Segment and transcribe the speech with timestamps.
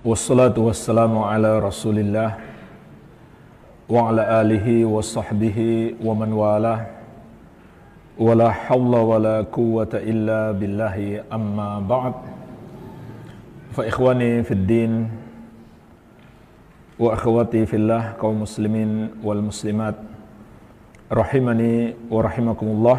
[0.00, 2.40] Wassalatu wassalamu ala rasulillah
[3.84, 6.88] Wa ala alihi wa sahbihi wa man wala
[8.16, 12.16] Wa la hawla wa la quwata illa billahi amma ba'd.
[13.76, 15.04] Fa ikhwani fid din
[16.96, 20.00] Wa akhwati fillah kaum muslimin wal muslimat.
[21.12, 22.98] Rahimani wa rahimakumullah.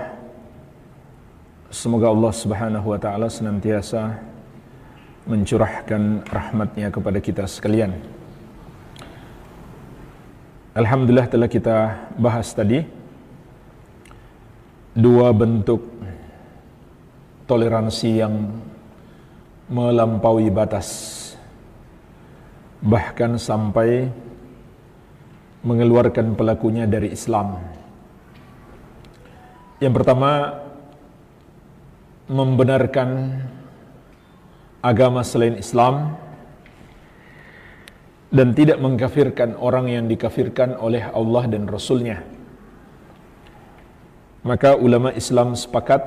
[1.74, 4.31] Semoga Allah subhanahu wa ta'ala senantiasa
[5.32, 7.96] mencurahkan rahmatnya kepada kita sekalian.
[10.76, 11.78] Alhamdulillah telah kita
[12.20, 12.84] bahas tadi
[14.92, 15.88] dua bentuk
[17.48, 18.52] toleransi yang
[19.72, 21.20] melampaui batas
[22.84, 24.12] bahkan sampai
[25.64, 27.62] mengeluarkan pelakunya dari Islam.
[29.80, 30.60] Yang pertama
[32.26, 33.10] membenarkan
[34.82, 36.18] agama selain Islam
[38.34, 42.26] dan tidak mengkafirkan orang yang dikafirkan oleh Allah dan Rasulnya.
[44.42, 46.02] Maka ulama Islam sepakat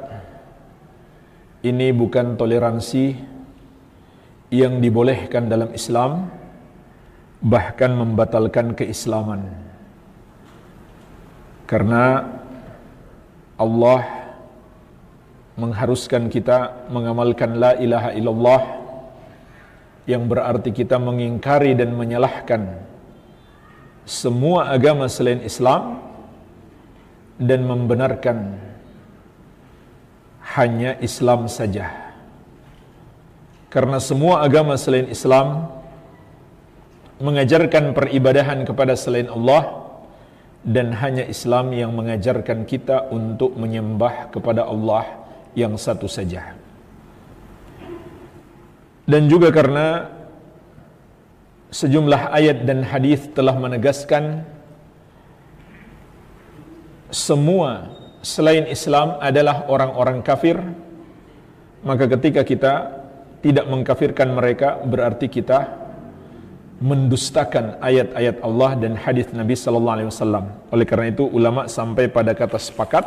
[1.63, 3.15] ini bukan toleransi
[4.51, 6.27] yang dibolehkan dalam Islam
[7.45, 9.47] bahkan membatalkan keislaman.
[11.69, 12.25] Karena
[13.61, 14.24] Allah
[15.55, 18.63] mengharuskan kita mengamalkan la ilaha illallah
[20.05, 22.85] yang berarti kita mengingkari dan menyalahkan
[24.05, 26.03] semua agama selain Islam
[27.41, 28.61] dan membenarkan
[30.59, 31.89] hanya Islam saja.
[33.73, 35.67] Karena semua agama selain Islam
[37.19, 39.83] mengajarkan peribadahan kepada selain Allah
[40.63, 45.24] dan hanya Islam yang mengajarkan kita untuk menyembah kepada Allah
[45.55, 46.55] yang satu saja.
[49.05, 50.11] Dan juga karena
[51.75, 54.47] sejumlah ayat dan hadis telah menegaskan
[57.11, 60.57] semua selain Islam adalah orang-orang kafir,
[61.85, 62.75] maka ketika kita
[63.45, 65.85] tidak mengkafirkan mereka berarti kita
[66.81, 70.45] mendustakan ayat-ayat Allah dan hadis Nabi sallallahu alaihi wasallam.
[70.73, 73.05] Oleh karena itu ulama sampai pada kata sepakat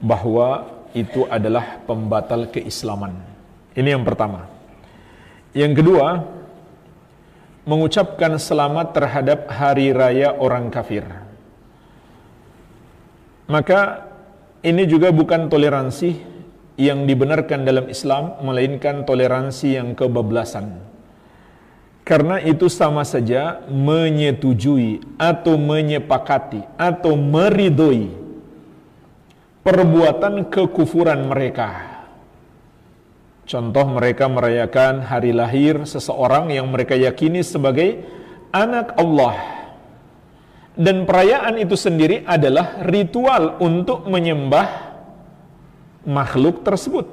[0.00, 3.14] bahwa itu adalah pembatal keislaman.
[3.74, 4.50] Ini yang pertama.
[5.54, 6.26] Yang kedua,
[7.66, 11.06] mengucapkan selamat terhadap hari raya orang kafir.
[13.50, 14.06] Maka
[14.62, 16.22] ini juga bukan toleransi
[16.78, 20.80] yang dibenarkan dalam Islam, melainkan toleransi yang kebablasan.
[22.06, 28.19] Karena itu sama saja menyetujui atau menyepakati atau meridoi
[29.60, 32.00] perbuatan kekufuran mereka.
[33.44, 37.98] Contoh mereka merayakan hari lahir seseorang yang mereka yakini sebagai
[38.54, 39.36] anak Allah.
[40.78, 44.94] Dan perayaan itu sendiri adalah ritual untuk menyembah
[46.06, 47.10] makhluk tersebut.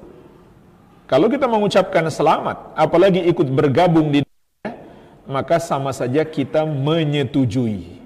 [1.09, 4.69] Kalau kita mengucapkan selamat, apalagi ikut bergabung di dunia,
[5.25, 7.96] maka sama saja kita menyetujui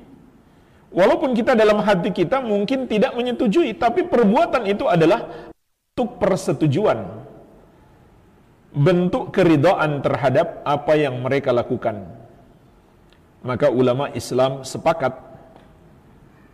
[0.91, 5.23] Walaupun kita dalam hati kita mungkin tidak menyetujui, tapi perbuatan itu adalah
[5.95, 6.99] bentuk persetujuan.
[8.75, 12.07] Bentuk keridhaan terhadap apa yang mereka lakukan.
[13.43, 15.15] Maka ulama Islam sepakat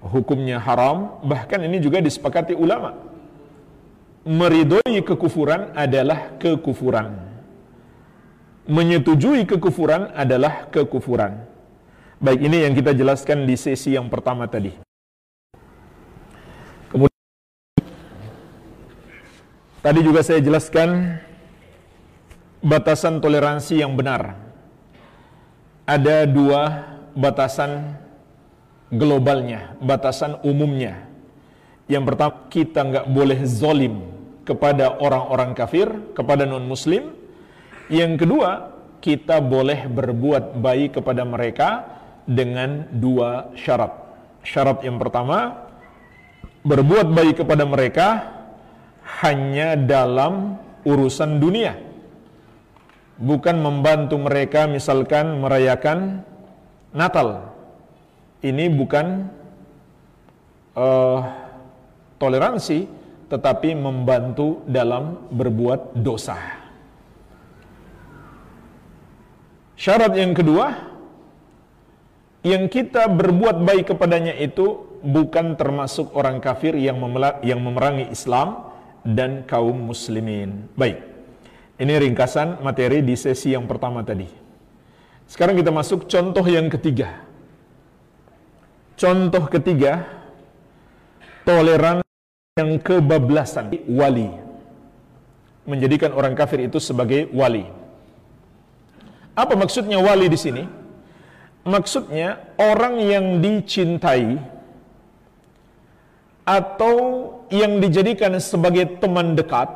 [0.05, 2.93] hukumnya haram, bahkan ini juga disepakati ulama.
[4.21, 7.25] Meridoi kekufuran adalah kekufuran.
[8.69, 11.56] Menyetujui kekufuran adalah kekufuran.
[12.17, 14.73] Baik, ini yang kita jelaskan di sesi yang pertama tadi.
[16.89, 17.21] Kemudian
[19.85, 21.21] tadi juga saya jelaskan
[22.65, 24.33] batasan toleransi yang benar.
[25.85, 28.01] Ada dua batasan
[28.89, 31.05] globalnya, batasan umumnya.
[31.85, 34.09] Yang pertama, kita nggak boleh zolim
[34.41, 35.85] kepada orang-orang kafir,
[36.17, 37.13] kepada non-muslim.
[37.93, 38.73] Yang kedua,
[39.05, 41.96] kita boleh berbuat baik kepada mereka,
[42.27, 43.95] dengan dua syarat.
[44.43, 45.65] Syarat yang pertama,
[46.67, 48.07] berbuat baik kepada mereka
[49.23, 51.79] hanya dalam urusan dunia.
[53.17, 56.21] Bukan membantu mereka misalkan merayakan
[56.93, 57.49] Natal.
[58.43, 59.25] Ini bukan
[60.77, 61.19] uh,
[62.21, 62.85] toleransi,
[63.27, 66.37] tetapi membantu dalam berbuat dosa.
[69.77, 70.86] Syarat yang kedua,
[72.47, 76.95] yang kita berbuat baik kepadanya itu bukan termasuk orang kafir yang,
[77.43, 78.71] yang memerangi Islam
[79.03, 80.71] dan kaum muslimin.
[80.79, 81.03] Baik,
[81.79, 84.27] ini ringkasan materi di sesi yang pertama tadi.
[85.27, 87.27] Sekarang kita masuk contoh yang ketiga.
[88.97, 90.07] Contoh ketiga,
[91.43, 92.07] toleransi
[92.57, 94.31] yang kebablasan wali.
[95.67, 97.67] Menjadikan orang kafir itu sebagai wali.
[99.35, 100.86] Apa maksudnya wali di sini?
[101.67, 104.39] Maksudnya orang yang dicintai
[106.47, 106.95] atau
[107.51, 109.67] yang dijadikan sebagai teman dekat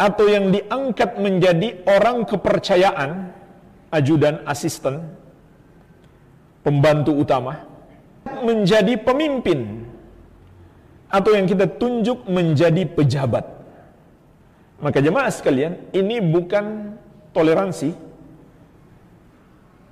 [0.00, 3.28] atau yang diangkat menjadi orang kepercayaan,
[3.92, 5.04] ajudan, asisten,
[6.64, 7.68] pembantu utama,
[8.40, 9.84] menjadi pemimpin
[11.12, 13.44] atau yang kita tunjuk menjadi pejabat.
[14.80, 16.96] Maka jemaah sekalian, ini bukan
[17.30, 17.94] toleransi,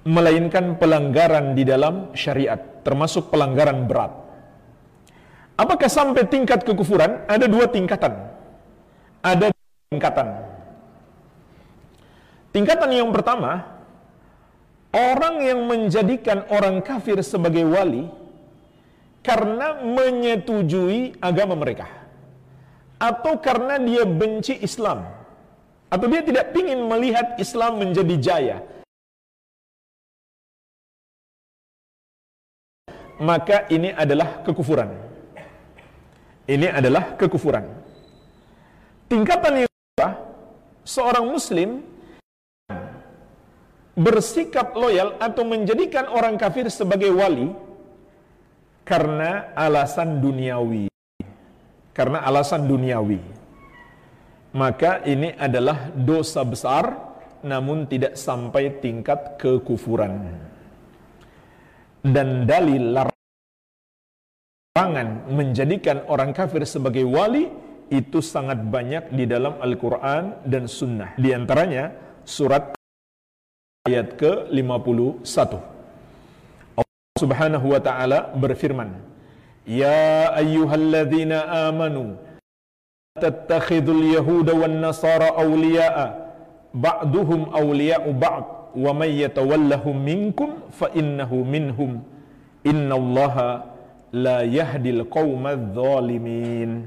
[0.02, 4.12] melainkan pelanggaran di dalam syariat, termasuk pelanggaran berat.
[5.54, 7.22] Apakah sampai tingkat kekufuran?
[7.30, 8.12] Ada dua tingkatan.
[9.22, 10.28] Ada dua tingkatan.
[12.50, 13.62] Tingkatan yang pertama,
[14.92, 18.10] orang yang menjadikan orang kafir sebagai wali
[19.22, 21.86] karena menyetujui agama mereka
[22.98, 25.06] atau karena dia benci Islam
[25.88, 28.56] atau dia tidak ingin melihat Islam menjadi jaya
[33.22, 34.90] maka ini adalah kekufuran
[36.50, 37.64] ini adalah kekufuran
[39.06, 40.08] tingkatan yang kedua
[40.82, 41.86] seorang muslim
[43.92, 47.52] bersikap loyal atau menjadikan orang kafir sebagai wali
[48.82, 50.88] karena alasan duniawi.
[51.92, 53.20] Karena alasan duniawi.
[54.52, 57.12] Maka ini adalah dosa besar
[57.44, 60.40] namun tidak sampai tingkat kekufuran.
[62.02, 62.96] Dan dalil
[64.72, 67.52] larangan menjadikan orang kafir sebagai wali
[67.92, 71.12] itu sangat banyak di dalam Al-Quran dan Sunnah.
[71.20, 71.92] Di antaranya
[72.24, 72.72] surat
[73.84, 75.60] ayat ke-51.
[77.20, 78.96] Subhanahu wa taala berfirman,
[79.68, 82.16] "Ya ayyuhalladzina amanu
[83.20, 86.32] tattakhidul yahuda wan nasara awliya'a
[86.72, 92.00] ba'duhum awliya'u ba'd wa may yatawallahum minkum fa innahu minhum
[92.64, 93.71] innallaha
[94.12, 96.86] la yahdil qaumadz zalimin."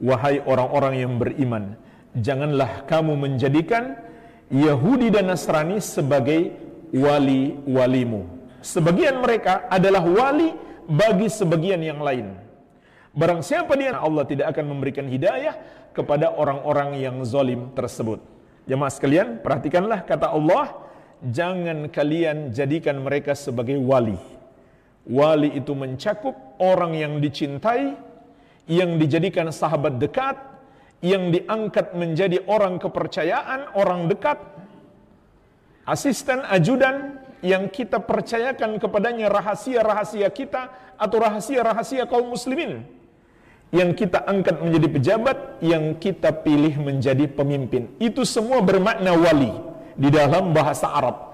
[0.00, 1.76] Wahai orang-orang yang beriman,
[2.16, 4.00] janganlah kamu menjadikan
[4.48, 6.56] Yahudi dan Nasrani sebagai
[6.88, 10.52] wali-walimu sebagian mereka adalah wali
[10.86, 12.36] bagi sebagian yang lain.
[13.10, 15.58] Barang siapa dia Allah tidak akan memberikan hidayah
[15.90, 18.22] kepada orang-orang yang zalim tersebut.
[18.70, 20.78] Jemaah sekalian, perhatikanlah kata Allah,
[21.26, 24.14] jangan kalian jadikan mereka sebagai wali.
[25.08, 27.96] Wali itu mencakup orang yang dicintai,
[28.68, 30.36] yang dijadikan sahabat dekat,
[31.00, 34.36] yang diangkat menjadi orang kepercayaan, orang dekat,
[35.88, 40.68] asisten, ajudan, yang kita percayakan kepadanya rahasia-rahasia kita
[41.00, 42.84] atau rahasia-rahasia kaum muslimin
[43.70, 47.88] yang kita angkat menjadi pejabat yang kita pilih menjadi pemimpin.
[48.02, 49.54] Itu semua bermakna wali
[49.94, 51.29] di dalam bahasa Arab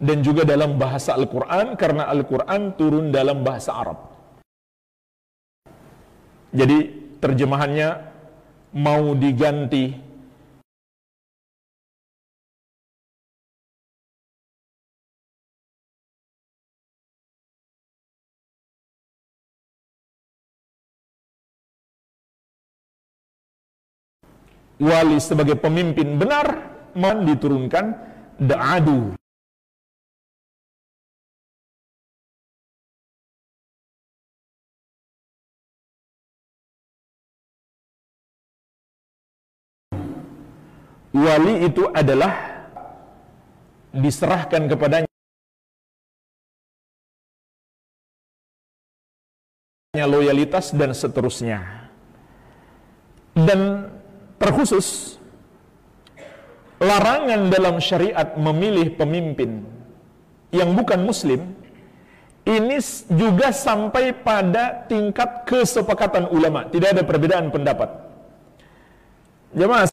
[0.00, 3.98] dan juga dalam bahasa Al-Quran karena Al-Quran turun dalam bahasa Arab.
[6.56, 6.78] Jadi
[7.20, 7.88] terjemahannya
[8.80, 10.08] mau diganti.
[24.80, 27.84] Wali sebagai pemimpin benar mohon diturunkan
[28.40, 29.19] da'adu
[41.14, 42.64] wali itu adalah
[43.90, 45.08] diserahkan kepadanya.
[50.00, 51.90] Loyalitas dan seterusnya.
[53.34, 53.90] Dan
[54.38, 55.18] terkhusus
[56.80, 59.66] larangan dalam syariat memilih pemimpin
[60.50, 61.52] yang bukan muslim
[62.48, 62.80] ini
[63.12, 66.64] juga sampai pada tingkat kesepakatan ulama.
[66.66, 67.90] Tidak ada perbedaan pendapat.
[69.52, 69.90] Jemaah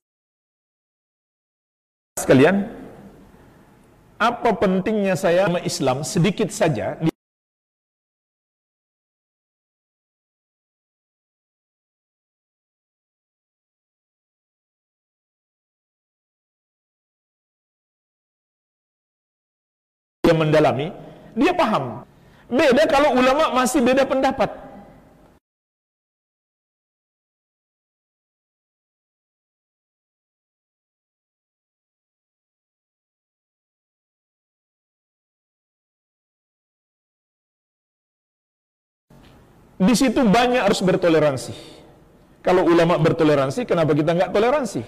[2.18, 2.66] sekalian
[4.18, 6.98] apa pentingnya saya Islam sedikit saja
[20.28, 20.92] dia mendalami,
[21.40, 22.04] dia paham.
[22.52, 24.67] Beda kalau ulama masih beda pendapat.
[39.78, 41.54] Di situ banyak harus bertoleransi.
[42.42, 44.82] Kalau ulama bertoleransi, kenapa kita nggak toleransi?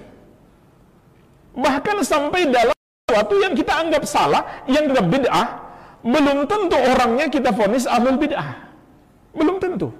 [1.54, 5.48] Bahkan sampai dalam sesuatu yang kita anggap salah, yang kita bid'ah,
[6.02, 8.70] belum tentu orangnya kita fonis ahlul bid'ah.
[9.36, 9.94] Belum tentu.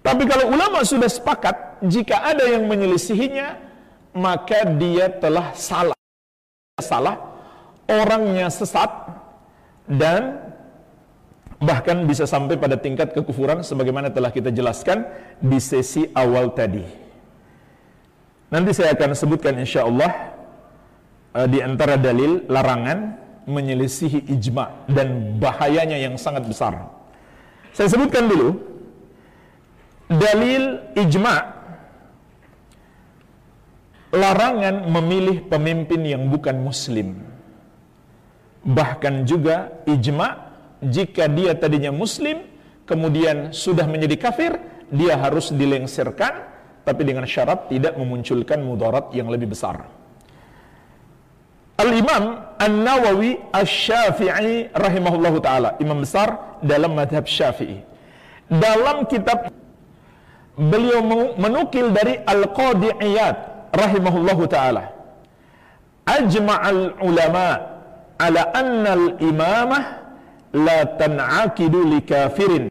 [0.00, 3.60] Tapi kalau ulama sudah sepakat, jika ada yang menyelisihinya,
[4.16, 5.98] maka dia telah salah.
[6.80, 7.20] Salah,
[7.84, 8.88] orangnya sesat,
[9.84, 10.49] dan
[11.60, 15.04] bahkan bisa sampai pada tingkat kekufuran sebagaimana telah kita jelaskan
[15.44, 16.82] di sesi awal tadi.
[18.50, 20.10] Nanti saya akan sebutkan insya Allah
[21.36, 26.90] uh, di antara dalil larangan menyelisihi ijma dan bahayanya yang sangat besar.
[27.76, 28.56] Saya sebutkan dulu
[30.10, 31.60] dalil ijma
[34.10, 37.20] larangan memilih pemimpin yang bukan muslim.
[38.66, 40.49] Bahkan juga ijma
[40.80, 42.44] jika dia tadinya muslim
[42.88, 44.52] kemudian sudah menjadi kafir
[44.90, 46.50] dia harus dilengsirkan
[46.82, 49.86] tapi dengan syarat tidak memunculkan mudarat yang lebih besar.
[51.80, 57.80] Al-Imam An-Nawawi Asy-Syafi'i rahimahullahu taala imam besar dalam madhab Syafi'i.
[58.50, 59.48] Dalam kitab
[60.58, 61.00] beliau
[61.40, 63.36] menukil dari Al-Qadi Iyad
[63.72, 64.92] rahimahullahu taala.
[66.04, 67.48] Ajma'al ulama
[68.20, 69.82] ala anna al-imamah
[70.52, 72.66] la tan'akidu li kafirin.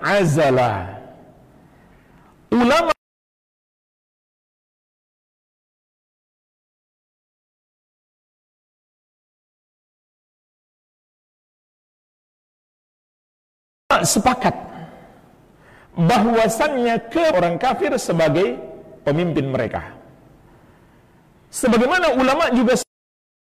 [0.00, 0.96] Azala.
[2.50, 2.90] Ulama
[14.00, 14.56] sepakat
[15.94, 18.56] bahwasannya ke orang kafir sebagai
[19.04, 19.99] pemimpin mereka
[21.50, 22.78] Sebagaimana ulama juga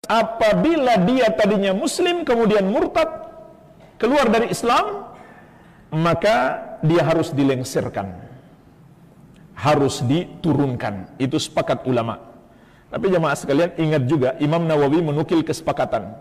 [0.05, 3.07] apabila dia tadinya muslim kemudian murtad
[3.95, 5.07] keluar dari Islam
[5.95, 8.11] maka dia harus dilengsirkan.
[9.55, 11.15] Harus diturunkan.
[11.21, 12.19] Itu sepakat ulama.
[12.91, 16.13] Tapi jemaah sekalian ingat juga Imam Nawawi menukil kesepakatan.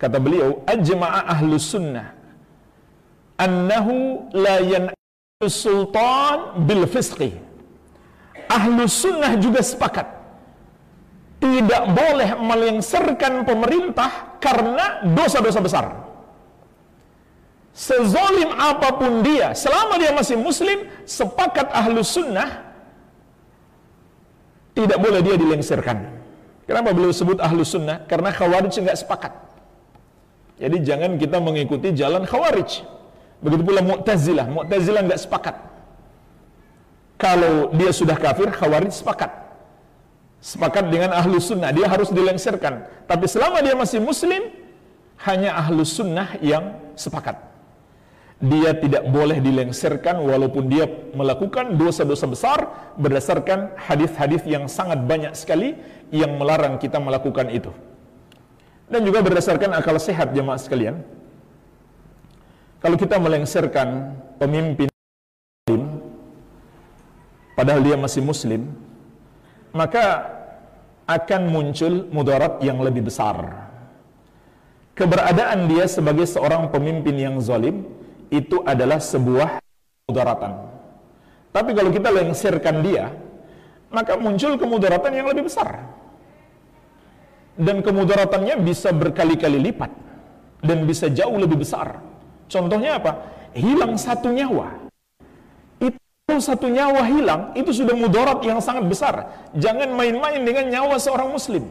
[0.00, 2.16] Kata beliau ajma'a ahlus sunnah
[3.36, 7.36] annahu la yan'u sultan bil fisqi
[8.48, 10.08] ahlus sunnah juga sepakat
[11.36, 15.84] tidak boleh melengsarkan pemerintah karena dosa-dosa besar.
[17.76, 22.64] Sezolim apa pun dia, selama dia masih muslim, sepakat ahlu sunnah,
[24.72, 26.08] tidak boleh dia dilengsarkan.
[26.64, 28.08] Kenapa beliau sebut ahlu sunnah?
[28.08, 29.32] Karena khawarij nggak sepakat.
[30.56, 32.80] Jadi jangan kita mengikuti jalan khawarij.
[33.44, 34.48] Begitu pula mu'tazilah.
[34.48, 35.56] Mu'tazilah nggak sepakat.
[37.20, 39.35] Kalau dia sudah kafir, khawarij sepakat
[40.46, 41.74] sepakat dengan ahlu sunnah.
[41.74, 42.86] Dia harus dilengsarkan.
[43.10, 44.46] Tapi selama dia masih muslim
[45.26, 47.34] hanya ahlu sunnah yang sepakat.
[48.38, 50.86] Dia tidak boleh dilengsarkan walaupun dia
[51.16, 52.58] melakukan dosa-dosa besar
[52.94, 55.74] berdasarkan hadis-hadis yang sangat banyak sekali
[56.14, 57.72] yang melarang kita melakukan itu.
[58.86, 61.02] Dan juga berdasarkan akal sehat jemaah sekalian.
[62.78, 64.86] Kalau kita melengsarkan pemimpin
[67.56, 68.68] padahal dia masih muslim
[69.72, 70.35] maka
[71.06, 73.70] akan muncul mudarat yang lebih besar.
[74.98, 77.86] Keberadaan dia sebagai seorang pemimpin yang zalim
[78.28, 79.62] itu adalah sebuah
[80.10, 80.66] mudaratan.
[81.54, 83.14] Tapi kalau kita lengsirkan dia,
[83.88, 85.84] maka muncul kemudaratan yang lebih besar.
[87.56, 89.88] Dan kemudaratannya bisa berkali-kali lipat
[90.60, 92.02] dan bisa jauh lebih besar.
[92.50, 93.12] Contohnya apa?
[93.56, 94.85] Hilang satu nyawa
[96.26, 99.14] satu nyawa hilang, itu sudah mudarat yang sangat besar.
[99.54, 101.70] Jangan main-main dengan nyawa seorang muslim.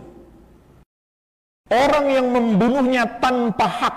[1.68, 3.96] Orang yang membunuhnya tanpa hak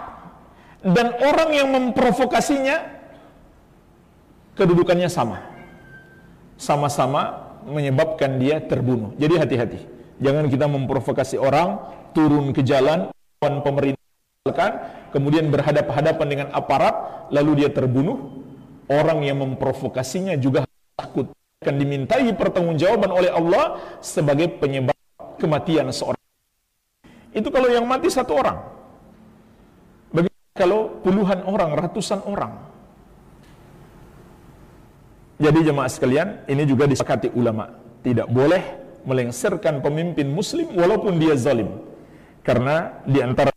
[0.82, 2.80] dan orang yang memprovokasinya
[4.58, 5.46] kedudukannya sama.
[6.58, 9.14] Sama-sama menyebabkan dia terbunuh.
[9.14, 9.80] Jadi hati-hati.
[10.18, 11.78] Jangan kita memprovokasi orang
[12.10, 13.06] turun ke jalan
[13.38, 14.02] pemerintah
[15.14, 18.37] kemudian berhadapan-hadapan dengan aparat lalu dia terbunuh
[18.88, 20.64] orang yang memprovokasinya juga
[20.96, 21.30] takut
[21.62, 24.96] akan dimintai pertanggungjawaban oleh Allah sebagai penyebab
[25.38, 26.22] kematian seorang.
[27.34, 28.58] Itu kalau yang mati satu orang.
[30.10, 32.56] Bagaimana kalau puluhan orang, ratusan orang?
[35.38, 37.70] Jadi jemaah sekalian, ini juga disepakati ulama.
[38.02, 38.62] Tidak boleh
[39.06, 41.78] melengsarkan pemimpin muslim walaupun dia zalim.
[42.42, 43.54] Karena di antara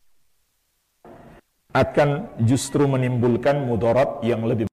[1.71, 4.67] akan justru menimbulkan mudarat yang lebih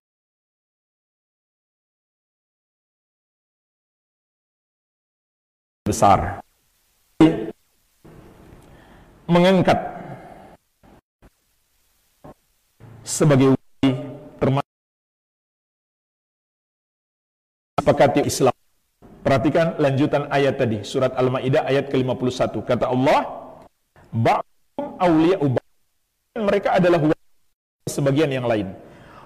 [5.88, 6.44] besar.
[9.28, 9.76] mengangkat
[13.04, 13.90] sebagai wali
[14.40, 14.78] termasuk
[17.76, 18.56] sepakati Islam.
[19.20, 22.64] Perhatikan lanjutan ayat tadi, surat Al-Maidah ayat ke-51.
[22.64, 23.20] Kata Allah,
[24.08, 25.46] "Ba'dhum awliya'u
[26.40, 27.00] mereka adalah
[27.88, 28.72] sebagian yang lain.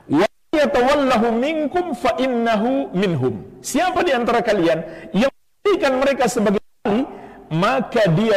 [0.09, 3.42] Wa yatawallahu minkum fa innahu minhum.
[3.61, 5.32] Siapa di antara kalian yang
[5.73, 7.09] menjadikan mereka sebagai wali,
[7.49, 8.37] maka dia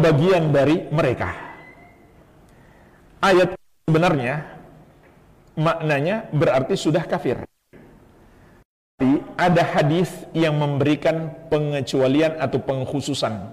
[0.00, 1.36] bagian dari mereka.
[3.20, 3.52] Ayat
[3.84, 4.56] sebenarnya
[5.52, 7.44] maknanya berarti sudah kafir.
[8.96, 13.52] Tapi ada hadis yang memberikan pengecualian atau pengkhususan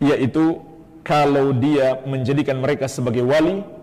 [0.00, 0.64] yaitu
[1.04, 3.75] kalau dia menjadikan mereka sebagai wali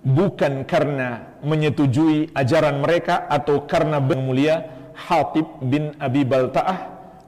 [0.00, 6.78] bukan karena menyetujui ajaran mereka atau karena mulia Hatib bin Abi Balta'ah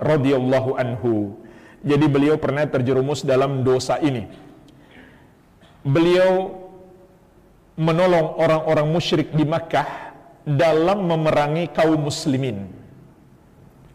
[0.01, 1.43] radhiyallahu anhu
[1.83, 4.31] jadi beliau pernah terjerumus dalam dosa ini.
[5.83, 6.63] Beliau
[7.75, 10.15] menolong orang-orang musyrik di Makkah
[10.47, 12.71] dalam memerangi kaum muslimin.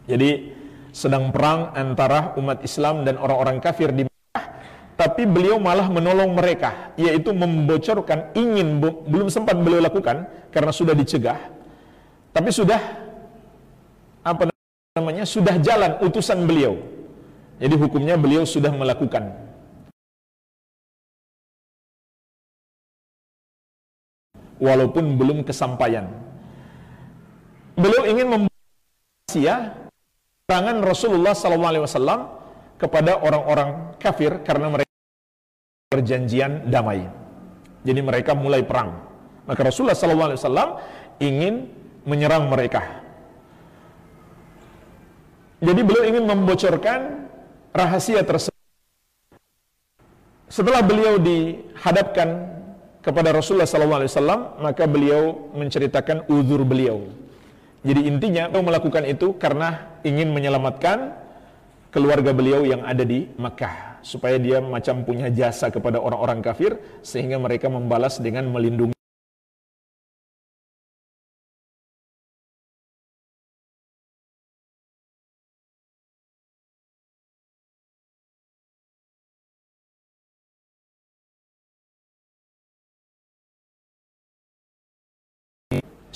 [0.04, 0.52] Jadi
[0.92, 4.04] sedang perang antara umat Islam dan orang-orang kafir di
[4.98, 11.38] tapi beliau malah menolong mereka, yaitu membocorkan ingin belum sempat beliau lakukan karena sudah dicegah,
[12.34, 12.82] tapi sudah
[14.26, 14.50] apa
[14.98, 16.98] namanya sudah jalan utusan beliau
[17.58, 19.34] jadi hukumnya beliau sudah melakukan.
[24.58, 26.06] Walaupun belum kesampaian.
[27.78, 29.54] Beliau ingin membaca
[30.46, 32.42] serangan Rasulullah SAW
[32.78, 34.87] kepada orang-orang kafir karena mereka
[35.88, 37.08] perjanjian damai.
[37.80, 38.92] Jadi mereka mulai perang.
[39.48, 40.84] Maka Rasulullah SAW
[41.16, 41.64] ingin
[42.04, 42.84] menyerang mereka.
[45.64, 47.26] Jadi beliau ingin membocorkan
[47.72, 48.52] rahasia tersebut.
[50.52, 52.52] Setelah beliau dihadapkan
[53.00, 57.08] kepada Rasulullah SAW, maka beliau menceritakan uzur beliau.
[57.80, 61.16] Jadi intinya beliau melakukan itu karena ingin menyelamatkan
[61.88, 67.36] keluarga beliau yang ada di Makkah supaya dia macam punya jasa kepada orang-orang kafir sehingga
[67.38, 68.98] mereka membalas dengan melindungi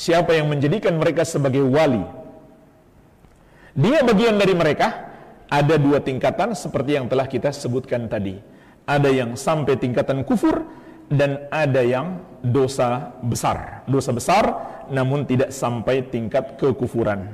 [0.03, 2.03] siapa yang menjadikan mereka sebagai wali.
[3.79, 5.12] Dia bagian dari mereka,
[5.53, 8.41] ada dua tingkatan seperti yang telah kita sebutkan tadi.
[8.89, 10.65] Ada yang sampai tingkatan kufur
[11.13, 13.85] dan ada yang dosa besar.
[13.85, 14.45] Dosa besar
[14.89, 17.29] namun tidak sampai tingkat kekufuran.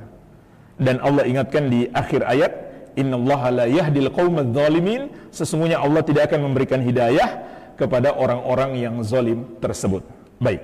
[0.75, 2.51] Dan Allah ingatkan di akhir ayat,
[2.99, 4.11] "Innallaha la yahdil
[4.51, 7.39] zalimin." Sesungguhnya Allah tidak akan memberikan hidayah
[7.79, 10.03] kepada orang-orang yang zalim tersebut.
[10.43, 10.59] Baik.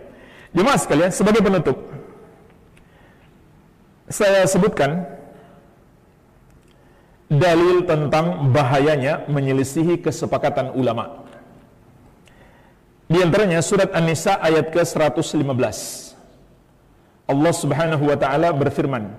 [0.52, 1.76] Jemaah sekalian, sebagai penutup,
[4.08, 5.04] saya sebutkan
[7.30, 11.26] dalil tentang bahayanya menyelisihi kesepakatan ulama.
[13.06, 15.46] Di antaranya surat An-Nisa ayat ke-115.
[17.26, 19.14] Allah Subhanahu wa taala berfirman,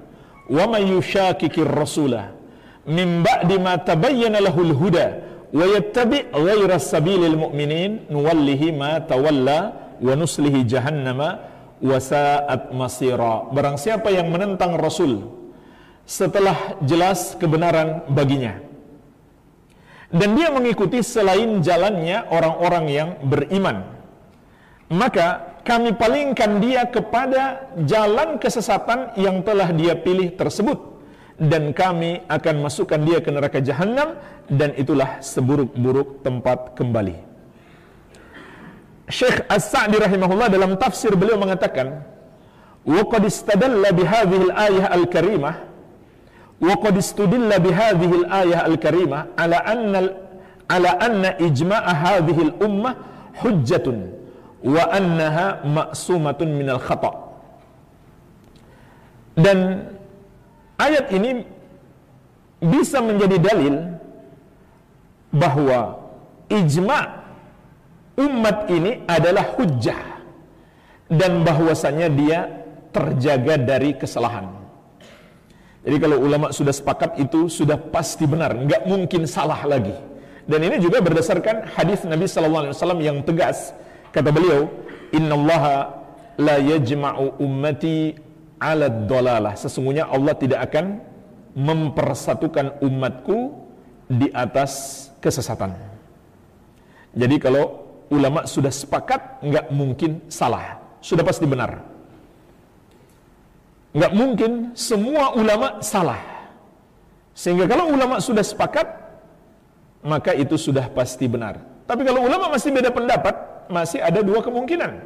[0.50, 2.34] "Wa may yushakkikir rasula
[2.86, 5.06] min ba'di ma tabayyana lahul huda
[5.50, 9.58] wa yattabi' ghayra sabilil mu'minin nuwallihi ma tawalla
[9.98, 11.42] wa nuslihi jahannama
[11.82, 13.50] wasaat masira.
[13.50, 15.45] Barang siapa yang menentang Rasul
[16.06, 18.62] setelah jelas kebenaran baginya.
[20.06, 23.82] Dan dia mengikuti selain jalannya orang-orang yang beriman.
[24.86, 30.78] Maka kami palingkan dia kepada jalan kesesatan yang telah dia pilih tersebut
[31.42, 34.14] dan kami akan masukkan dia ke neraka jahanam
[34.46, 37.18] dan itulah seburuk-buruk tempat kembali.
[39.10, 42.02] Syekh As-Sa'di rahimahullah dalam tafsir beliau mengatakan
[43.26, 45.54] istadalla bi hadhihi al-ayah al-karimah
[46.60, 50.00] wa qad istudilla hadhihi al-ayah al-karimah ala anna
[50.68, 52.94] ala anna ijma' hadhihi al-ummah
[53.42, 54.10] hujjatun
[54.64, 57.14] wa annaha ma'sumatun min al-khata'
[59.36, 59.84] dan
[60.80, 61.44] ayat ini
[62.56, 63.76] bisa menjadi dalil
[65.28, 66.00] bahwa
[66.48, 67.04] ijma'
[68.16, 70.00] umat ini adalah hujjah
[71.12, 72.38] dan bahwasanya dia
[72.90, 74.55] terjaga dari kesalahan.
[75.86, 79.94] Jadi kalau ulama sudah sepakat itu sudah pasti benar, nggak mungkin salah lagi.
[80.42, 83.70] Dan ini juga berdasarkan hadis Nabi SAW yang tegas.
[84.10, 84.66] Kata beliau,
[85.14, 85.64] Inna Allah
[86.42, 88.18] la yajma'u ummati
[88.58, 89.54] ala dolalah.
[89.54, 90.98] Sesungguhnya Allah tidak akan
[91.54, 93.54] mempersatukan umatku
[94.10, 95.74] di atas kesesatan.
[97.14, 101.95] Jadi kalau ulama sudah sepakat, nggak mungkin salah, sudah pasti benar.
[103.96, 106.20] Nggak mungkin semua ulama salah.
[107.32, 108.84] Sehingga kalau ulama sudah sepakat,
[110.04, 111.64] maka itu sudah pasti benar.
[111.88, 113.34] Tapi kalau ulama masih beda pendapat,
[113.72, 115.00] masih ada dua kemungkinan.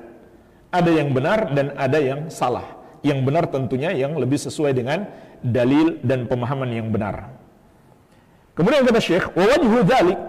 [0.75, 2.67] Ada yang benar dan ada yang salah.
[3.07, 5.07] Yang benar tentunya yang lebih sesuai dengan
[5.41, 7.31] dalil dan pemahaman yang benar.
[8.59, 10.21] Kemudian kata Syekh, wa wajhu dzalik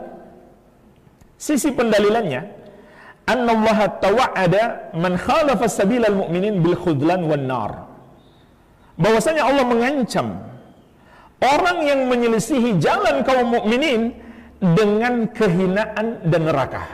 [1.36, 2.42] sisi pendalilannya
[3.26, 4.64] anna Allah tawa'ada
[4.96, 7.91] man khalafa sabilal mu'minin bil khudlan wan nar.
[9.02, 10.28] Bahwasanya Allah mengancam
[11.42, 14.14] orang yang menyelisihi jalan kaum mukminin
[14.62, 16.86] dengan kehinaan dan neraka.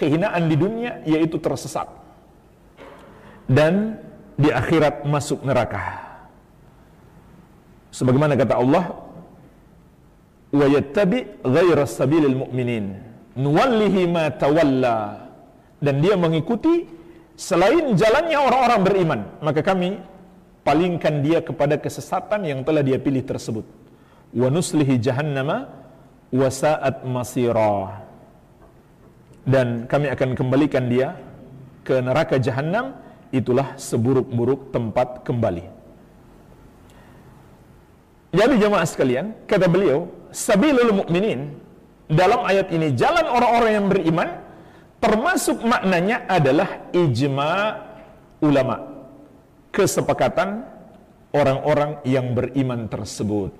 [0.00, 1.86] Kehinaan di dunia yaitu tersesat.
[3.44, 4.00] Dan
[4.40, 6.00] di akhirat masuk neraka.
[7.92, 8.84] Sebagaimana kata Allah,
[10.50, 12.98] "Wa yattabi ghaira sabilil mu'minin,
[13.36, 15.28] nuwallihi ma tawalla."
[15.78, 16.88] Dan dia mengikuti
[17.36, 20.00] selain jalannya orang-orang beriman, maka kami
[20.64, 23.62] palingkan dia kepada kesesatan yang telah dia pilih tersebut.
[24.34, 25.68] Wa nuslihi jahannama
[26.32, 27.04] wa sa'at.
[29.44, 31.20] Dan kami akan kembalikan dia
[31.84, 32.96] ke neraka jahanam,
[33.28, 35.68] itulah seburuk-buruk tempat kembali.
[38.34, 41.54] Jadi jemaah sekalian, kata beliau, sabilul mukminin
[42.08, 44.28] dalam ayat ini jalan orang-orang yang beriman
[44.98, 47.78] termasuk maknanya adalah ijma
[48.40, 48.93] ulama.
[49.74, 50.62] Kesepakatan
[51.34, 53.50] orang-orang yang beriman tersebut.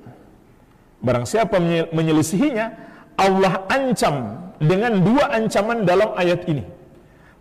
[1.02, 1.58] Barang siapa
[1.90, 2.66] menyelisihinya,
[3.18, 6.62] Allah ancam dengan dua ancaman dalam ayat ini.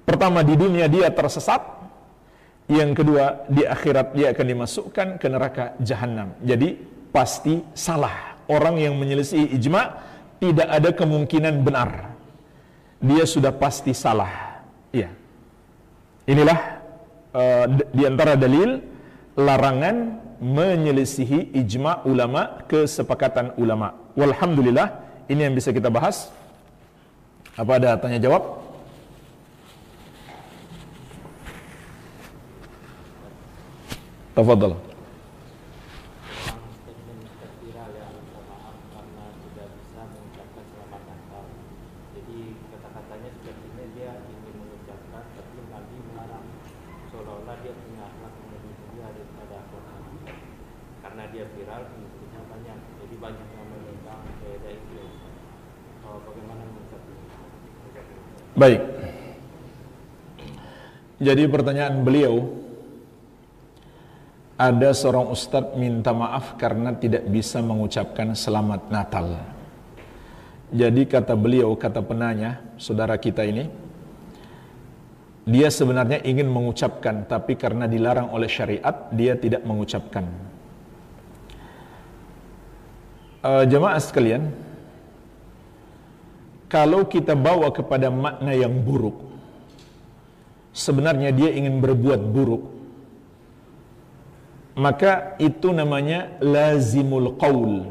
[0.04, 1.62] Pertama di dunia dia tersesat,
[2.68, 6.36] yang kedua di akhirat dia akan dimasukkan ke neraka jahanam.
[6.44, 6.76] Jadi
[7.14, 8.36] pasti salah.
[8.50, 10.02] Orang yang menyelisih ijma
[10.44, 12.12] tidak ada kemungkinan benar.
[13.00, 14.60] Dia sudah pasti salah.
[14.92, 15.08] Iya.
[16.28, 16.83] Inilah
[17.34, 18.80] uh, di antara dalil
[19.34, 23.98] larangan menyelisihi ijma ulama kesepakatan ulama.
[24.14, 26.30] Walhamdulillah ini yang bisa kita bahas.
[27.58, 28.62] Apa ada tanya jawab?
[34.34, 34.93] Tafadhal.
[61.24, 62.52] Jadi pertanyaan beliau
[64.60, 69.40] ada seorang ustadz minta maaf karena tidak bisa mengucapkan selamat Natal.
[70.76, 73.72] Jadi kata beliau, kata penanya, saudara kita ini,
[75.48, 80.28] dia sebenarnya ingin mengucapkan, tapi karena dilarang oleh syariat, dia tidak mengucapkan.
[83.44, 84.52] Uh, jemaah sekalian,
[86.68, 89.34] kalau kita bawa kepada makna yang buruk,
[90.74, 92.64] sebenarnya dia ingin berbuat buruk,
[94.74, 97.88] maka itu namanya lazimul qaul.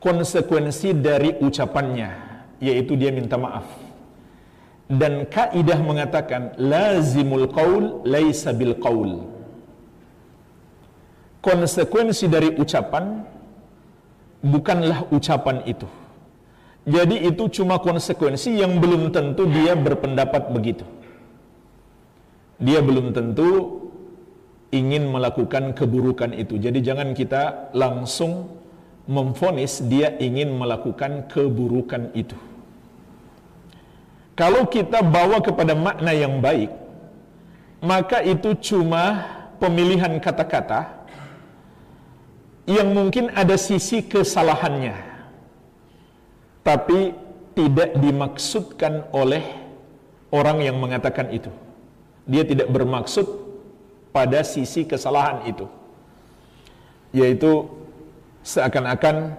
[0.00, 2.10] Konsekuensi dari ucapannya,
[2.58, 3.68] yaitu dia minta maaf.
[4.86, 9.28] Dan kaidah mengatakan lazimul qaul laisa bil qaul.
[11.44, 13.22] Konsekuensi dari ucapan
[14.42, 15.86] bukanlah ucapan itu
[16.86, 20.86] jadi itu cuma konsekuensi yang belum tentu dia berpendapat begitu.
[22.56, 23.82] Dia belum tentu
[24.72, 26.56] ingin melakukan keburukan itu.
[26.56, 28.56] Jadi jangan kita langsung
[29.06, 32.34] memfonis dia ingin melakukan keburukan itu.
[34.36, 36.68] Kalau kita bawa kepada makna yang baik,
[37.80, 39.24] maka itu cuma
[39.56, 41.08] pemilihan kata-kata
[42.68, 45.16] yang mungkin ada sisi kesalahannya
[46.66, 47.14] tapi
[47.54, 49.40] tidak dimaksudkan oleh
[50.34, 51.48] orang yang mengatakan itu.
[52.26, 53.26] Dia tidak bermaksud
[54.10, 55.70] pada sisi kesalahan itu.
[57.14, 57.70] Yaitu
[58.42, 59.38] seakan-akan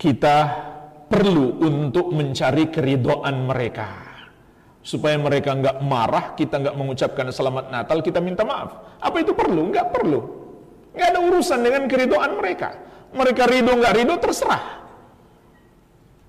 [0.00, 0.36] kita
[1.12, 4.10] perlu untuk mencari keridoan mereka.
[4.82, 8.98] Supaya mereka nggak marah, kita nggak mengucapkan selamat Natal, kita minta maaf.
[8.98, 9.70] Apa itu perlu?
[9.70, 10.20] Nggak perlu.
[10.96, 12.74] Nggak ada urusan dengan keridoan mereka.
[13.12, 14.82] Mereka ridho nggak ridho terserah.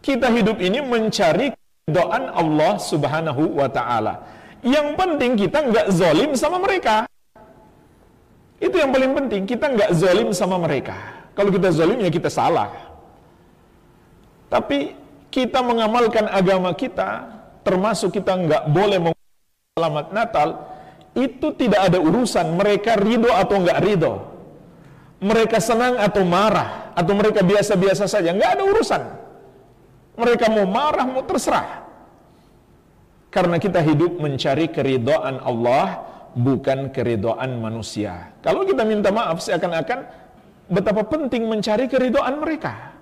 [0.04, 1.50] Kita hidup ini mencari
[1.88, 4.43] doan Allah Subhanahu wa taala.
[4.64, 7.04] Yang penting kita nggak zolim sama mereka.
[8.64, 10.96] Itu yang paling penting, kita nggak zalim sama mereka.
[11.36, 12.72] Kalau kita zalim ya kita salah.
[14.48, 14.96] Tapi
[15.28, 17.28] kita mengamalkan agama kita,
[17.68, 19.12] termasuk kita nggak boleh
[19.76, 20.50] selamat Natal,
[21.12, 24.32] itu tidak ada urusan mereka ridho atau nggak ridho.
[25.20, 29.02] Mereka senang atau marah, atau mereka biasa-biasa saja, nggak ada urusan.
[30.16, 31.84] Mereka mau marah, mau terserah.
[33.34, 36.06] Karena kita hidup mencari keridhaan Allah,
[36.38, 38.30] bukan keridhaan manusia.
[38.46, 40.06] Kalau kita minta maaf seakan-akan
[40.70, 42.94] betapa penting mencari keridhaan mereka.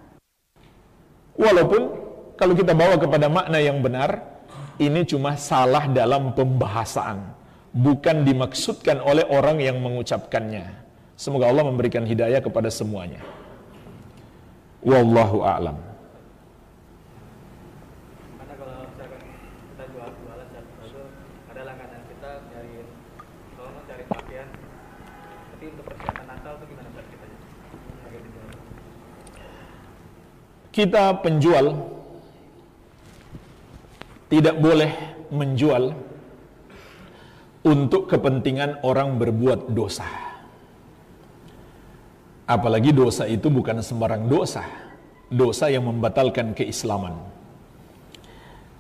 [1.36, 1.82] Walaupun
[2.40, 4.24] kalau kita bawa kepada makna yang benar,
[4.80, 7.20] ini cuma salah dalam pembahasaan,
[7.76, 10.80] bukan dimaksudkan oleh orang yang mengucapkannya.
[11.20, 13.20] Semoga Allah memberikan hidayah kepada semuanya.
[14.82, 15.91] Wallahu a'lam.
[30.72, 31.76] Kita penjual
[34.32, 34.92] tidak boleh
[35.28, 35.92] menjual
[37.68, 40.08] untuk kepentingan orang berbuat dosa.
[42.48, 44.64] Apalagi dosa itu bukan sembarang dosa.
[45.32, 47.16] Dosa yang membatalkan keislaman.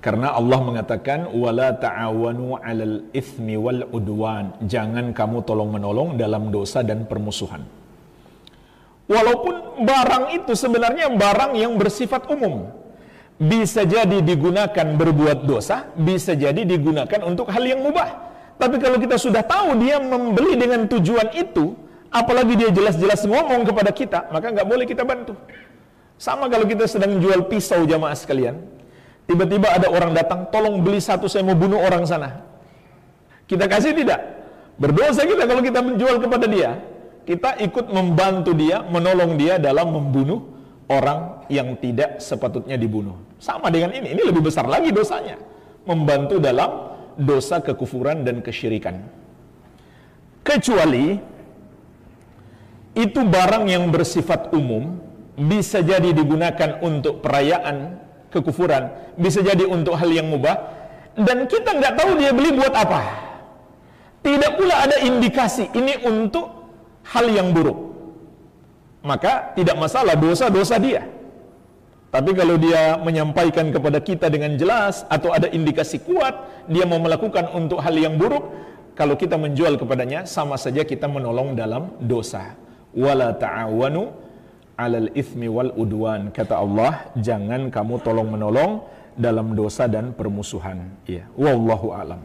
[0.02, 4.58] Karena Allah mengatakan wala ta'awanu 'alal itsmi wal udwan.
[4.66, 7.62] Jangan kamu tolong-menolong dalam dosa dan permusuhan.
[9.06, 12.74] Walaupun barang itu sebenarnya barang yang bersifat umum.
[13.38, 18.10] Bisa jadi digunakan berbuat dosa, bisa jadi digunakan untuk hal yang mubah.
[18.58, 21.74] Tapi kalau kita sudah tahu dia membeli dengan tujuan itu,
[22.14, 25.34] apalagi dia jelas-jelas ngomong kepada kita, maka nggak boleh kita bantu.
[26.22, 28.62] Sama kalau kita sedang jual pisau jamaah sekalian,
[29.32, 32.44] tiba-tiba ada orang datang, tolong beli satu saya mau bunuh orang sana.
[33.48, 34.20] Kita kasih tidak?
[34.76, 36.92] Berdosa kita kalau kita menjual kepada dia
[37.22, 40.42] kita ikut membantu dia, menolong dia dalam membunuh
[40.90, 43.16] orang yang tidak sepatutnya dibunuh.
[43.38, 45.38] Sama dengan ini, ini lebih besar lagi dosanya.
[45.86, 49.02] Membantu dalam dosa kekufuran dan kesyirikan.
[50.42, 51.18] Kecuali
[52.98, 54.98] itu barang yang bersifat umum,
[55.38, 58.01] bisa jadi digunakan untuk perayaan
[58.32, 58.90] kekufuran,
[59.20, 60.56] bisa jadi untuk hal yang mubah,
[61.20, 63.02] dan kita nggak tahu dia beli buat apa.
[64.22, 66.48] Tidak pula ada indikasi ini untuk
[67.10, 67.92] hal yang buruk.
[69.02, 71.04] Maka tidak masalah dosa-dosa dia.
[72.12, 77.50] Tapi kalau dia menyampaikan kepada kita dengan jelas atau ada indikasi kuat dia mau melakukan
[77.56, 78.52] untuk hal yang buruk
[79.00, 82.54] kalau kita menjual kepadanya sama saja kita menolong dalam dosa.
[82.92, 84.12] Wala ta'awanu
[84.82, 88.82] alal ithmi wal udwan kata Allah jangan kamu tolong menolong
[89.14, 90.90] dalam dosa dan permusuhan.
[91.06, 92.22] Ya wallahu alam.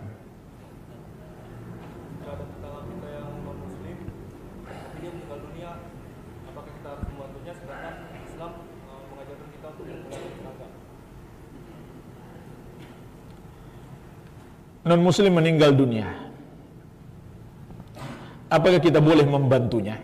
[14.87, 16.07] Non muslim meninggal dunia.
[18.47, 19.99] Apakah kita boleh membantunya?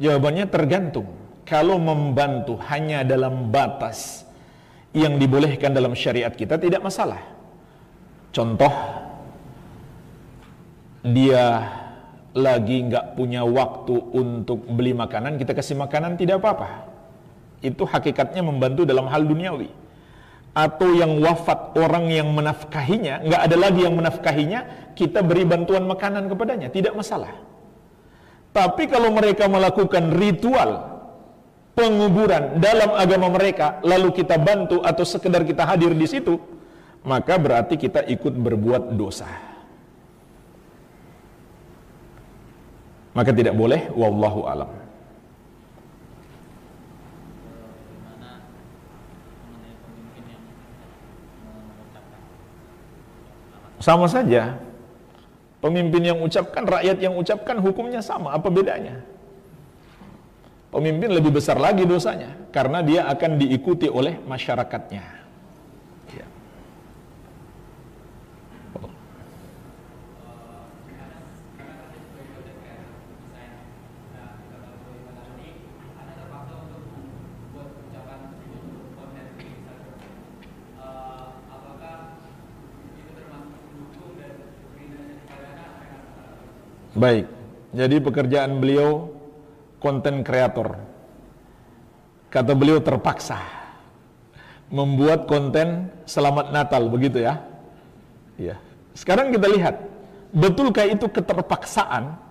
[0.00, 4.24] Jawabannya tergantung kalau membantu hanya dalam batas
[4.96, 7.20] yang dibolehkan dalam syariat kita tidak masalah.
[8.34, 8.72] Contoh
[11.04, 11.68] dia
[12.34, 16.88] lagi nggak punya waktu untuk beli makanan kita kasih makanan tidak apa-apa.
[17.60, 19.70] Itu hakikatnya membantu dalam hal duniawi.
[20.54, 26.30] Atau yang wafat orang yang menafkahinya, nggak ada lagi yang menafkahinya, kita beri bantuan makanan
[26.30, 27.34] kepadanya, tidak masalah.
[28.54, 30.93] Tapi kalau mereka melakukan ritual
[31.74, 36.38] penguburan dalam agama mereka, lalu kita bantu atau sekedar kita hadir di situ,
[37.02, 39.28] maka berarti kita ikut berbuat dosa.
[43.14, 44.70] Maka tidak boleh, wallahu alam.
[53.78, 54.56] Sama saja.
[55.60, 58.32] Pemimpin yang ucapkan, rakyat yang ucapkan hukumnya sama.
[58.32, 59.13] Apa bedanya?
[60.74, 65.22] Pemimpin lebih besar lagi dosanya karena dia akan diikuti oleh masyarakatnya.
[86.94, 87.26] Baik,
[87.74, 89.10] jadi pekerjaan beliau
[89.84, 90.80] konten kreator.
[92.32, 93.36] Kata beliau terpaksa
[94.72, 97.44] membuat konten selamat Natal begitu ya.
[98.40, 98.56] Ya.
[98.96, 99.84] Sekarang kita lihat,
[100.32, 102.24] betulkah itu keterpaksaan?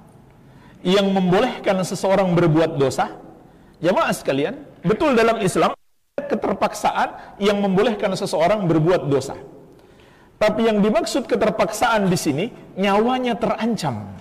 [0.83, 3.07] yang membolehkan seseorang berbuat dosa?
[3.79, 5.71] Jamaah sekalian, betul dalam Islam
[6.19, 9.39] keterpaksaan yang membolehkan seseorang berbuat dosa.
[10.37, 14.11] Tapi yang dimaksud keterpaksaan di sini nyawanya terancam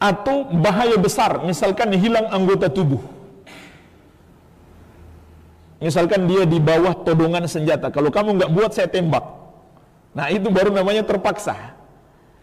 [0.00, 3.04] atau bahaya besar, misalkan hilang anggota tubuh.
[5.76, 9.24] Misalkan dia di bawah todongan senjata, kalau kamu nggak buat saya tembak.
[10.16, 11.76] Nah itu baru namanya terpaksa.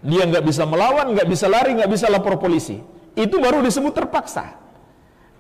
[0.06, 2.78] Dia nggak bisa melawan, nggak bisa lari, nggak bisa lapor polisi.
[3.18, 4.54] Itu baru disebut terpaksa.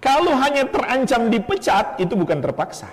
[0.02, 2.90] Kalau hanya terancam dipecat, itu bukan terpaksa.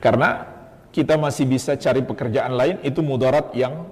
[0.00, 0.44] Karena
[0.92, 3.88] kita masih bisa cari pekerjaan lain, itu mudarat yang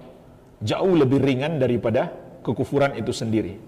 [0.64, 2.12] jauh lebih ringan daripada
[2.46, 3.58] kekufuran itu sendiri.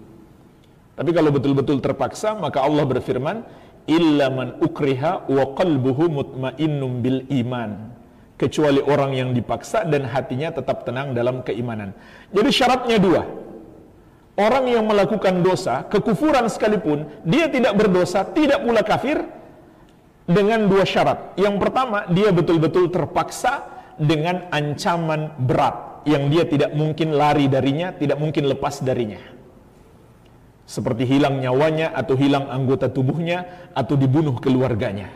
[0.95, 3.43] Tapi kalau betul-betul terpaksa, maka Allah berfirman,
[3.87, 4.31] "Illa
[4.63, 7.99] ukriha wa qalbuhu mutmainnum bil iman."
[8.39, 11.91] kecuali orang yang dipaksa dan hatinya tetap tenang dalam keimanan.
[12.31, 13.27] Jadi syaratnya dua.
[14.39, 19.27] Orang yang melakukan dosa, kekufuran sekalipun, dia tidak berdosa, tidak pula kafir
[20.23, 21.35] dengan dua syarat.
[21.35, 23.67] Yang pertama, dia betul-betul terpaksa
[23.99, 29.19] dengan ancaman berat yang dia tidak mungkin lari darinya, tidak mungkin lepas darinya.
[30.69, 35.09] Seperti hilang nyawanya atau hilang anggota tubuhnya atau dibunuh keluarganya.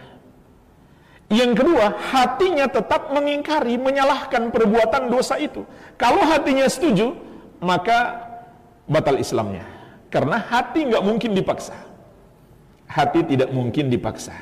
[1.29, 5.65] Yang kedua, hatinya tetap mengingkari, menyalahkan perbuatan dosa itu.
[5.97, 7.13] Kalau hatinya setuju,
[7.61, 8.27] maka
[8.89, 9.65] batal Islamnya.
[10.13, 11.73] Karena hati nggak mungkin dipaksa.
[12.85, 14.33] Hati tidak mungkin dipaksa.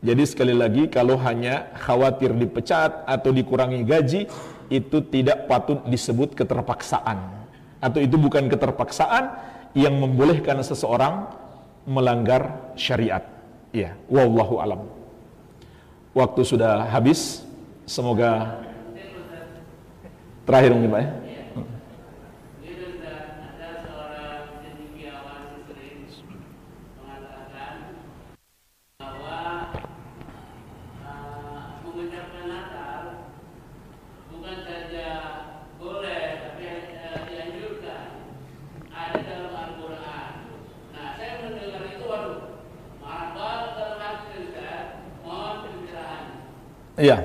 [0.00, 4.20] Jadi sekali lagi, kalau hanya khawatir dipecat atau dikurangi gaji,
[4.68, 7.46] itu tidak patut disebut keterpaksaan.
[7.78, 9.30] Atau itu bukan keterpaksaan
[9.76, 11.28] yang membolehkan seseorang
[11.86, 13.22] melanggar syariat.
[13.70, 14.80] Ya, wallahu alam
[16.16, 17.44] waktu sudah habis.
[17.86, 18.58] Semoga
[20.42, 21.10] terakhir mungkin Pak ya.
[46.96, 47.20] Iya.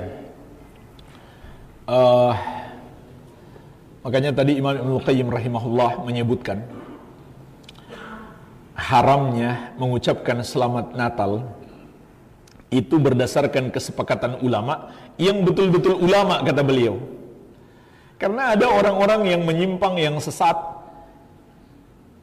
[1.88, 2.36] Uh,
[4.22, 6.62] makanya tadi Imam Ibnu Qayyim rahimahullah menyebutkan
[8.78, 11.58] haramnya mengucapkan selamat Natal
[12.70, 17.02] itu berdasarkan kesepakatan ulama yang betul-betul ulama kata beliau.
[18.22, 20.54] Karena ada orang-orang yang menyimpang yang sesat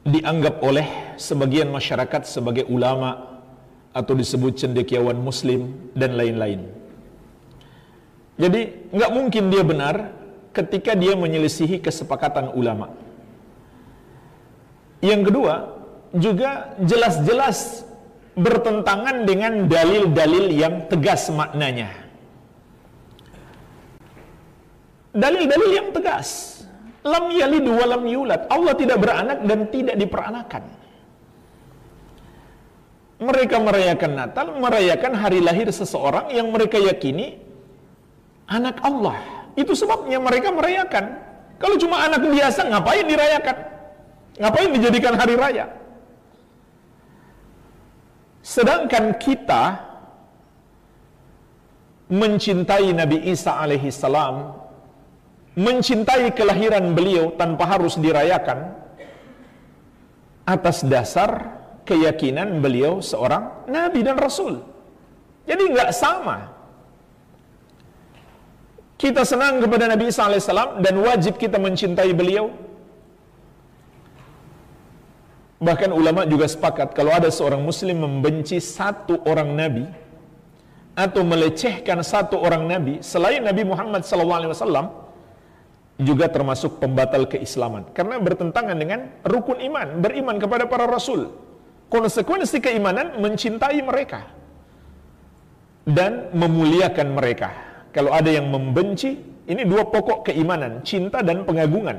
[0.07, 0.87] dianggap oleh
[1.19, 3.43] sebagian masyarakat sebagai ulama
[3.91, 6.63] atau disebut cendekiawan muslim dan lain-lain.
[8.39, 10.18] Jadi nggak mungkin dia benar
[10.53, 12.89] ketika dia menyelisihi kesepakatan ulama.
[14.99, 15.55] Yang kedua,
[16.11, 17.87] juga jelas-jelas
[18.35, 21.91] bertentangan dengan dalil-dalil yang tegas maknanya.
[25.15, 26.61] Dalil-dalil yang tegas.
[27.01, 28.45] Lam yalid wa lam yulad.
[28.51, 30.63] Allah tidak beranak dan tidak diperanakan.
[33.19, 37.39] Mereka merayakan Natal, merayakan hari lahir seseorang yang mereka yakini
[38.47, 39.38] anak Allah.
[39.59, 41.19] Itu sebabnya mereka merayakan.
[41.59, 43.57] Kalau cuma anak biasa, ngapain dirayakan?
[44.39, 45.67] Ngapain dijadikan hari raya?
[48.39, 49.83] Sedangkan kita
[52.07, 54.55] mencintai Nabi Isa alaihi salam,
[55.59, 58.71] mencintai kelahiran beliau tanpa harus dirayakan
[60.47, 64.63] atas dasar keyakinan beliau seorang nabi dan rasul.
[65.43, 66.58] Jadi nggak sama
[68.99, 70.51] kita senang kepada Nabi Isa AS
[70.83, 72.51] dan wajib kita mencintai beliau.
[75.63, 79.83] Bahkan ulama juga sepakat kalau ada seorang muslim membenci satu orang nabi
[80.95, 84.87] atau melecehkan satu orang nabi selain Nabi Muhammad SAW
[85.99, 91.27] juga termasuk pembatal keislaman karena bertentangan dengan rukun iman, beriman kepada para rasul.
[91.91, 94.31] Konsekuensi keimanan mencintai mereka
[95.83, 99.17] dan memuliakan mereka kalau ada yang membenci,
[99.49, 101.97] ini dua pokok keimanan, cinta dan pengagungan.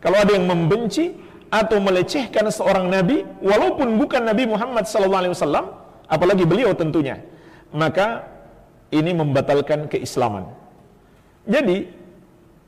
[0.00, 1.12] Kalau ada yang membenci
[1.52, 5.36] atau melecehkan seorang nabi, walaupun bukan Nabi Muhammad SAW,
[6.08, 7.20] apalagi beliau tentunya,
[7.70, 8.26] maka
[8.90, 10.48] ini membatalkan keislaman.
[11.46, 11.86] Jadi,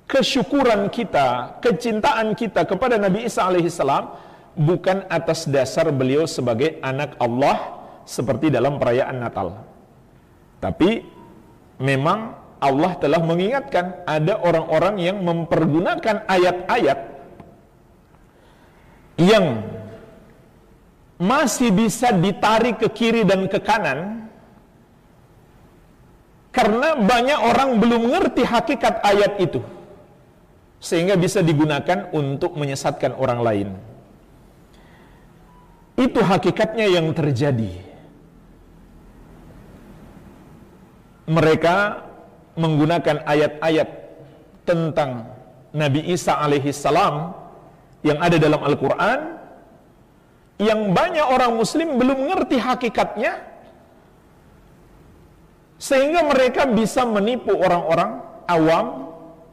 [0.09, 4.15] kesyukuran kita, kecintaan kita kepada Nabi Isa alaihissalam
[4.59, 9.63] bukan atas dasar beliau sebagai anak Allah seperti dalam perayaan Natal.
[10.59, 11.05] Tapi
[11.79, 16.99] memang Allah telah mengingatkan ada orang-orang yang mempergunakan ayat-ayat
[19.19, 19.63] yang
[21.19, 24.31] masih bisa ditarik ke kiri dan ke kanan
[26.55, 29.63] karena banyak orang belum ngerti hakikat ayat itu
[30.79, 33.69] sehingga bisa digunakan untuk menyesatkan orang lain.
[35.99, 37.75] Itu hakikatnya yang terjadi.
[41.27, 42.08] Mereka
[42.59, 43.89] menggunakan ayat-ayat
[44.67, 45.31] tentang
[45.71, 47.33] Nabi Isa alaihi salam
[48.03, 49.39] yang ada dalam Al-Quran
[50.59, 53.47] yang banyak orang muslim belum mengerti hakikatnya
[55.79, 58.19] sehingga mereka bisa menipu orang-orang
[58.51, 58.87] awam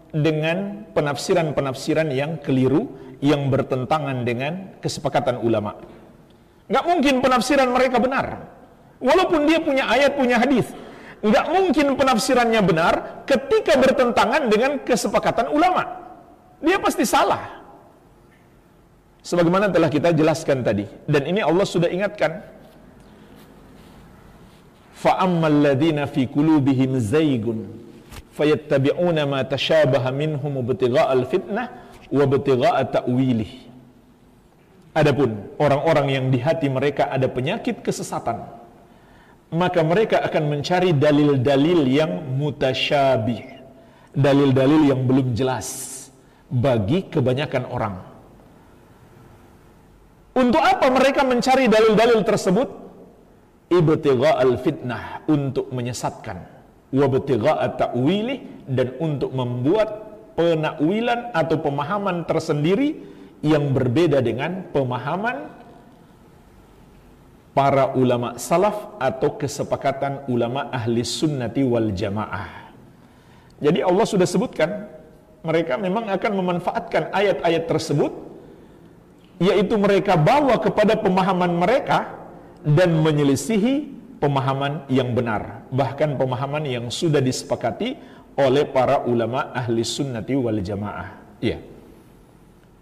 [0.09, 2.89] dengan penafsiran-penafsiran yang keliru
[3.21, 5.77] yang bertentangan dengan kesepakatan ulama.
[6.65, 8.25] Nggak mungkin penafsiran mereka benar.
[8.97, 10.65] Walaupun dia punya ayat, punya hadis,
[11.24, 12.94] nggak mungkin penafsirannya benar
[13.28, 15.84] ketika bertentangan dengan kesepakatan ulama.
[16.60, 17.60] Dia pasti salah.
[19.20, 20.88] Sebagaimana telah kita jelaskan tadi.
[21.04, 22.40] Dan ini Allah sudah ingatkan.
[25.00, 27.44] فَأَمَّا الَّذِينَ فِي قُلُوبِهِمْ زَيْغٌ
[28.36, 31.64] فَيَتَّبِعُونَ مَا تَشَابَهَ مِنْهُمْ ابْتِغَاءَ الْفِتْنَةِ
[32.12, 33.52] وَابْتِغَاءَ تَأْوِيلِهِ
[34.92, 38.44] Adapun orang-orang yang di hati mereka ada penyakit kesesatan,
[39.53, 43.43] maka mereka akan mencari dalil-dalil yang mutasyabih,
[44.15, 45.93] dalil-dalil yang belum jelas
[46.49, 47.95] bagi kebanyakan orang.
[50.35, 52.69] Untuk apa mereka mencari dalil-dalil tersebut?
[53.65, 56.37] Ibtigha al-fitnah untuk menyesatkan,
[56.93, 60.05] wabtigha ta'wilih dan untuk membuat
[60.37, 62.99] penakwilan atau pemahaman tersendiri
[63.41, 65.49] yang berbeda dengan pemahaman
[67.55, 72.67] para ulama salaf atau kesepakatan ulama ahli sunnati wal jamaah.
[73.63, 74.91] Jadi Allah sudah sebutkan
[75.39, 78.11] mereka memang akan memanfaatkan ayat-ayat tersebut
[79.39, 82.11] yaitu mereka bawa kepada pemahaman mereka
[82.67, 87.95] dan menyelisihi pemahaman yang benar bahkan pemahaman yang sudah disepakati
[88.35, 91.39] oleh para ulama ahli sunnati wal jamaah.
[91.39, 91.63] Iya.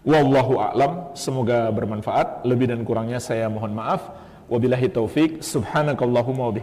[0.04, 2.44] Wallahu a'lam, semoga bermanfaat.
[2.44, 4.23] Lebih dan kurangnya saya mohon maaf.
[4.50, 5.42] Wabillahi taufik.
[5.42, 6.54] Subhanakallahumma wa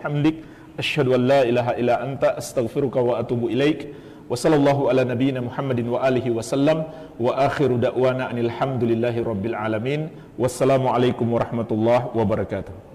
[0.77, 3.93] asyhadu an la ilaha illa anta astaghfiruka wa atubu ilaik.
[4.29, 6.85] Wa sallallahu ala nabiyyina Muhammadin wa alihi wa sallam
[7.19, 10.09] wa akhiru da'wana anil hamdulillahi rabbil alamin.
[10.39, 12.90] Wassalamualaikum warahmatullahi wabarakatuh.